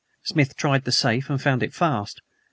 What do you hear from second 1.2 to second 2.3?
and found it fast.